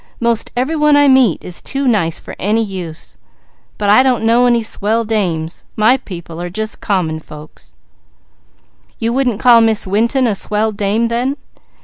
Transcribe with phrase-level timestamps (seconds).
[0.19, 3.17] 'Most every one I meet is too nice for any use;
[3.77, 7.75] but I don't know any Swell Dames, my people are just common folks."
[8.97, 11.37] "You wouldn't call Miss Winton a 'Swell Dame,' then?"